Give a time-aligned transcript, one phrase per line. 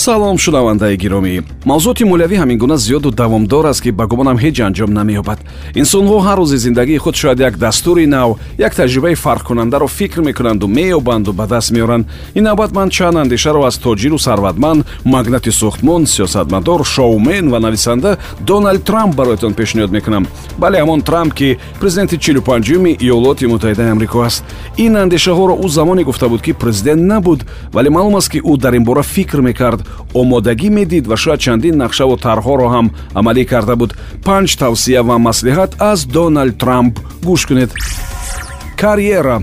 [0.00, 1.42] салом шунавандаи гиромӣ.
[1.64, 5.38] Мавзуоти молиявӣ ҳамин гуна зиёду давомдор аст ки ба гумонам ҳеҷ анҷом намеёбад.
[5.80, 11.32] Инсонҳо ҳар рӯзи зиндагии худ шояд як дастури нав як таҷрибаи фарқкунандаро фикр мекунанду меёбанду
[11.32, 12.06] ба даст меоранд.
[12.34, 18.84] Ин навбат ман чанд андешаро аз тоҷиру сарватманд магнати сӯхтмон сиёсатмадор шоумен ва нависанда доналд
[18.84, 20.26] трамп бароятон пешниҳод мекунам.
[20.58, 24.44] Бале ҳамон трамп ки президенти чилупанҷуюми иёлоти муттаҳидаи амрико аст.
[24.78, 27.40] Ин андешаҳоро ӯ замоне гуфта буд ки президент набуд
[27.72, 29.89] вале маълум аст ки ӯ дар ин бора фикр мекард
[30.20, 32.86] омодагӣ медид ва шояд чандин нақшаву тарҳҳоро ҳам
[33.18, 33.90] амалӣ карда буд.
[34.26, 36.94] Панҷ тавсия ва маслиҳат аз доналд трамп
[37.26, 37.70] гӯш кунед.
[38.80, 39.36] Карьера.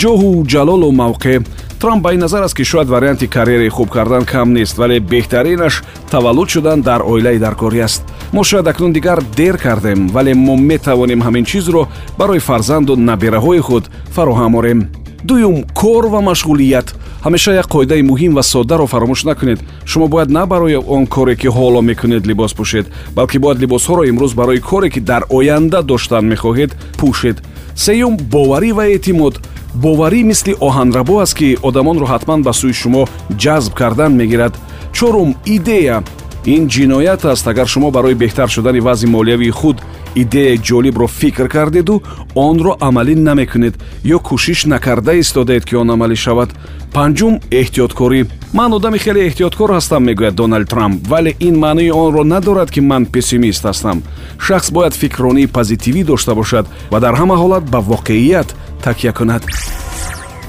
[0.00, 1.38] Ҷоҳу ҷалолу мавқеъ.
[1.80, 5.82] Трамп ба ин назар аст ки шояд варианти карьераи хуб кардан кам нест вале беҳтаринаш
[6.10, 8.02] таваллуд шудан дар оилаи даркорӣ аст.
[8.32, 13.84] Мо шояд акнун дигар дер кардем вале мо метавонем ҳамин чизро барои фарзанду набераҳои худ
[14.14, 14.80] фароҳам орем.
[15.24, 19.60] Дуюм кор ва машғулият ҳамеша як қоидаи муҳим ва соддаро фаромӯш накунед.
[19.84, 24.32] Шумо бояд на барои он коре ки ҳоло мекунед либос пӯшед балки бояд либосҳоро имрӯз
[24.34, 27.36] барои коре ки дар оянда доштан мехоҳед пӯшед.
[27.74, 29.34] Сеюм боварӣ ва эътимод.
[29.74, 33.02] Боварӣ мисли оҳанрабо аст ки одамонро ҳатман ба сӯи шумо
[33.42, 34.54] ҷазб кардан мегирад.
[34.92, 36.02] Чорум идея
[36.44, 39.76] ин ҷиноят аст агар шумо барои беҳтар шудани вазъи молиявии худ
[40.14, 42.02] идеяи ҷолибро фикр кардеду
[42.34, 43.74] онро амалӣ намекунед
[44.04, 46.50] ё кӯшиш накарда истодед ки он амалӣ шавад.
[46.94, 48.20] Панҷум эҳтиёткорӣ.
[48.52, 53.06] Ман одами хеле эҳтиёткор ҳастам мегӯяд доналд трамп вале ин маънои онро надорад ки ман
[53.06, 54.02] пессимист ҳастам.
[54.38, 58.48] Шахс бояд фикрронии позитивӣ дошта бошад ва дар ҳама ҳолат ба воқеият
[58.82, 59.42] такя кунад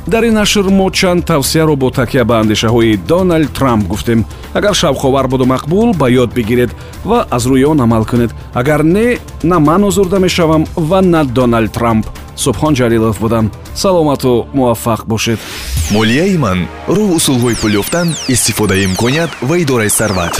[0.07, 4.25] дар ин нашр мо чанд тавсияро бо такя ба андешаҳои доналд трамп гуфтем.
[4.53, 6.71] Агар шавқовар буду мақбул ба ёд бигиред
[7.03, 8.31] ва аз рӯи он амал кунед.
[8.53, 12.05] Агар не на ман озурда мешавам ва на доналд трамп.
[12.35, 13.51] Субҳон ҷалилов будам.
[13.75, 15.39] Саломату муваффақ бошед.
[15.91, 20.33] Молияи ман роҳ усулҳои пул ёфтан истифодаи имконият ва идораи сарват